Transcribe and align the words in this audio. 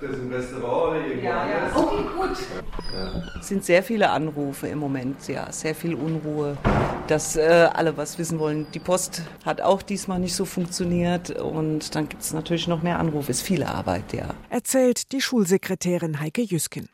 Das 0.00 0.10
ist 0.12 0.22
ein 0.22 0.32
Restaurant 0.32 0.90
oder 0.96 1.06
irgendwo 1.06 1.26
Ja, 1.26 1.46
ja. 1.46 1.76
Okay, 1.76 2.04
gut. 2.16 2.36
Es 3.38 3.48
sind 3.48 3.64
sehr 3.64 3.82
viele 3.82 4.08
Anrufe 4.10 4.66
im 4.68 4.78
Moment, 4.78 5.28
ja, 5.28 5.52
sehr 5.52 5.74
viel 5.74 5.94
Unruhe, 5.94 6.56
dass 7.06 7.36
äh, 7.36 7.68
alle 7.72 7.96
was 7.96 8.18
wissen 8.18 8.38
wollen. 8.38 8.66
Die 8.72 8.78
Post 8.78 9.22
hat 9.44 9.60
auch 9.60 9.82
diesmal 9.82 10.18
nicht 10.18 10.34
so 10.34 10.44
funktioniert 10.46 11.30
und 11.30 11.94
dann 11.94 12.08
gibt 12.08 12.22
es 12.22 12.32
natürlich 12.32 12.66
noch 12.66 12.82
mehr 12.82 12.98
Anrufe. 12.98 13.30
Ist 13.30 13.42
viel 13.42 13.62
Arbeit, 13.62 14.12
ja. 14.12 14.30
Erzählt 14.48 15.12
die 15.12 15.20
Schulsekretärin 15.20 16.20
Heike 16.20 16.42
Jüskin. 16.42 16.88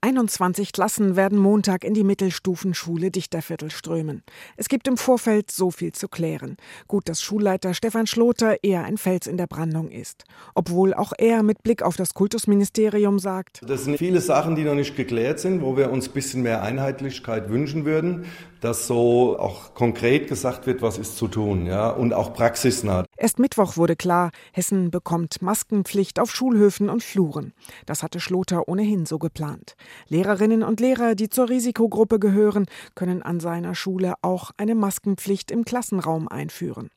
21 0.00 0.72
Klassen 0.72 1.16
werden 1.16 1.38
Montag 1.38 1.84
in 1.84 1.94
die 1.94 2.04
Mittelstufenschule 2.04 3.10
Dichterviertel 3.10 3.70
strömen. 3.70 4.22
Es 4.56 4.68
gibt 4.68 4.88
im 4.88 4.96
Vorfeld 4.96 5.50
so 5.50 5.70
viel 5.70 5.92
zu 5.92 6.08
klären. 6.08 6.56
Gut, 6.88 7.08
dass 7.08 7.22
Schulleiter 7.22 7.74
Stefan 7.74 8.06
Schloter 8.06 8.62
eher 8.62 8.84
ein 8.84 8.98
Fels 8.98 9.26
in 9.26 9.36
der 9.36 9.46
Brandung 9.46 9.90
ist. 9.90 10.24
Obwohl 10.54 10.94
auch 10.94 11.12
er 11.16 11.42
mit 11.42 11.62
Blick 11.62 11.82
auf 11.82 11.96
das 11.96 12.14
Kultusministerium 12.14 13.18
sagt, 13.18 13.62
Das 13.66 13.84
sind 13.84 13.98
viele 13.98 14.20
Sachen, 14.20 14.56
die 14.56 14.64
noch 14.64 14.74
nicht 14.74 14.96
geklärt 14.96 15.40
sind, 15.40 15.62
wo 15.62 15.76
wir 15.76 15.90
uns 15.90 16.08
ein 16.08 16.12
bisschen 16.12 16.42
mehr 16.42 16.62
Einheitlichkeit 16.62 17.48
wünschen 17.48 17.84
würden, 17.84 18.26
dass 18.60 18.86
so 18.86 19.38
auch 19.38 19.74
konkret 19.74 20.28
gesagt 20.28 20.66
wird, 20.66 20.82
was 20.82 20.98
ist 20.98 21.16
zu 21.16 21.28
tun, 21.28 21.66
ja, 21.66 21.88
und 21.88 22.12
auch 22.12 22.34
praxisnah. 22.34 23.05
Erst 23.26 23.40
Mittwoch 23.40 23.76
wurde 23.76 23.96
klar, 23.96 24.30
Hessen 24.52 24.92
bekommt 24.92 25.42
Maskenpflicht 25.42 26.20
auf 26.20 26.30
Schulhöfen 26.30 26.88
und 26.88 27.02
Fluren. 27.02 27.54
Das 27.84 28.04
hatte 28.04 28.20
Schloter 28.20 28.68
ohnehin 28.68 29.04
so 29.04 29.18
geplant. 29.18 29.74
Lehrerinnen 30.06 30.62
und 30.62 30.78
Lehrer, 30.78 31.16
die 31.16 31.28
zur 31.28 31.48
Risikogruppe 31.48 32.20
gehören, 32.20 32.66
können 32.94 33.22
an 33.22 33.40
seiner 33.40 33.74
Schule 33.74 34.14
auch 34.22 34.52
eine 34.58 34.76
Maskenpflicht 34.76 35.50
im 35.50 35.64
Klassenraum 35.64 36.28
einführen. 36.28 36.88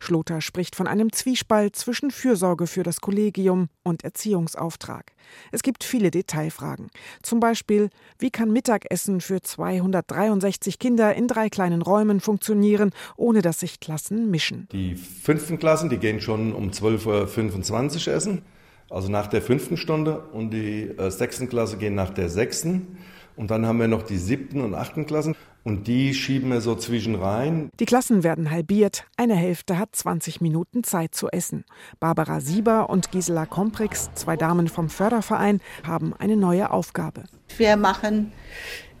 Schloter 0.00 0.40
spricht 0.40 0.76
von 0.76 0.86
einem 0.86 1.12
Zwiespalt 1.12 1.76
zwischen 1.76 2.10
Fürsorge 2.10 2.66
für 2.66 2.82
das 2.82 3.00
Kollegium 3.00 3.68
und 3.82 4.04
Erziehungsauftrag. 4.04 5.12
Es 5.52 5.62
gibt 5.62 5.84
viele 5.84 6.10
Detailfragen. 6.10 6.88
Zum 7.22 7.40
Beispiel, 7.40 7.90
wie 8.18 8.30
kann 8.30 8.52
Mittagessen 8.52 9.20
für 9.20 9.42
263 9.42 10.78
Kinder 10.78 11.14
in 11.14 11.28
drei 11.28 11.48
kleinen 11.48 11.82
Räumen 11.82 12.20
funktionieren, 12.20 12.90
ohne 13.16 13.42
dass 13.42 13.60
sich 13.60 13.80
Klassen 13.80 14.30
mischen? 14.30 14.68
Die 14.72 14.94
fünften 14.94 15.58
Klassen, 15.58 15.90
die 15.90 15.98
gehen 15.98 16.20
schon 16.20 16.52
um 16.52 16.70
12.25 16.70 18.08
Uhr 18.08 18.14
essen, 18.14 18.42
also 18.90 19.10
nach 19.10 19.26
der 19.26 19.42
fünften 19.42 19.76
Stunde, 19.76 20.20
und 20.32 20.50
die 20.50 20.82
äh, 20.82 21.10
sechsten 21.10 21.48
Klasse 21.48 21.76
gehen 21.76 21.94
nach 21.94 22.10
der 22.10 22.28
sechsten. 22.28 22.98
Und 23.36 23.50
dann 23.50 23.66
haben 23.66 23.78
wir 23.78 23.88
noch 23.88 24.02
die 24.02 24.16
siebten 24.16 24.62
und 24.62 24.74
achten 24.74 25.06
Klassen. 25.06 25.34
Und 25.62 25.88
die 25.88 26.14
schieben 26.14 26.50
wir 26.50 26.60
so 26.60 26.76
zwischen 26.76 27.16
rein. 27.16 27.70
Die 27.80 27.86
Klassen 27.86 28.22
werden 28.22 28.50
halbiert. 28.50 29.04
Eine 29.16 29.34
Hälfte 29.34 29.78
hat 29.78 29.96
20 29.96 30.40
Minuten 30.40 30.84
Zeit 30.84 31.14
zu 31.14 31.28
essen. 31.28 31.64
Barbara 31.98 32.40
Sieber 32.40 32.88
und 32.88 33.10
Gisela 33.10 33.46
Komprix, 33.46 34.10
zwei 34.14 34.36
Damen 34.36 34.68
vom 34.68 34.88
Förderverein, 34.88 35.60
haben 35.84 36.14
eine 36.14 36.36
neue 36.36 36.70
Aufgabe. 36.70 37.24
Wir 37.58 37.76
machen 37.76 38.32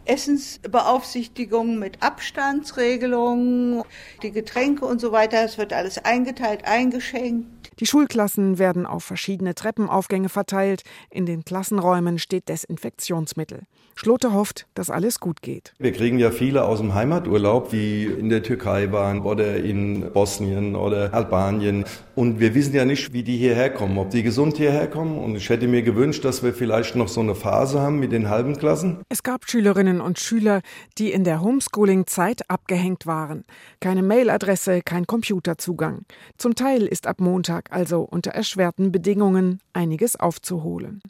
Essensbeaufsichtigung 0.06 1.78
mit 1.78 2.02
Abstandsregelungen, 2.02 3.82
die 4.22 4.32
Getränke 4.32 4.84
und 4.84 5.00
so 5.00 5.12
weiter. 5.12 5.44
Es 5.44 5.58
wird 5.58 5.72
alles 5.72 5.98
eingeteilt, 6.04 6.64
eingeschenkt. 6.64 7.55
Die 7.78 7.86
Schulklassen 7.86 8.58
werden 8.58 8.86
auf 8.86 9.04
verschiedene 9.04 9.54
Treppenaufgänge 9.54 10.30
verteilt. 10.30 10.82
In 11.10 11.26
den 11.26 11.44
Klassenräumen 11.44 12.18
steht 12.18 12.48
Desinfektionsmittel. 12.48 13.64
Schlote 13.94 14.34
hofft, 14.34 14.66
dass 14.74 14.90
alles 14.90 15.20
gut 15.20 15.40
geht. 15.40 15.72
Wir 15.78 15.92
kriegen 15.92 16.18
ja 16.18 16.30
viele 16.30 16.64
aus 16.64 16.80
dem 16.80 16.94
Heimaturlaub, 16.94 17.70
die 17.70 18.04
in 18.04 18.28
der 18.28 18.42
Türkei 18.42 18.92
waren 18.92 19.22
oder 19.22 19.56
in 19.56 20.12
Bosnien 20.12 20.76
oder 20.76 21.14
Albanien. 21.14 21.84
Und 22.14 22.38
wir 22.38 22.54
wissen 22.54 22.74
ja 22.74 22.84
nicht, 22.84 23.14
wie 23.14 23.22
die 23.22 23.38
hierher 23.38 23.70
kommen, 23.70 23.96
ob 23.96 24.10
die 24.10 24.22
gesund 24.22 24.58
hierher 24.58 24.86
kommen. 24.86 25.18
Und 25.18 25.36
ich 25.36 25.48
hätte 25.48 25.66
mir 25.66 25.82
gewünscht, 25.82 26.26
dass 26.26 26.42
wir 26.42 26.52
vielleicht 26.52 26.94
noch 26.94 27.08
so 27.08 27.20
eine 27.20 27.34
Phase 27.34 27.80
haben 27.80 27.98
mit 27.98 28.12
den 28.12 28.28
halben 28.28 28.56
Klassen. 28.58 29.02
Es 29.08 29.22
gab 29.22 29.48
Schülerinnen 29.48 30.02
und 30.02 30.18
Schüler, 30.18 30.60
die 30.98 31.12
in 31.12 31.24
der 31.24 31.40
Homeschooling-Zeit 31.40 32.50
abgehängt 32.50 33.06
waren. 33.06 33.44
Keine 33.80 34.02
Mailadresse, 34.02 34.82
kein 34.82 35.06
Computerzugang. 35.06 36.04
Zum 36.36 36.54
Teil 36.54 36.86
ist 36.86 37.06
ab 37.06 37.20
Montag 37.20 37.65
also 37.70 38.02
unter 38.02 38.32
erschwerten 38.32 38.92
Bedingungen 38.92 39.60
einiges 39.72 40.16
aufzuholen. 40.16 41.02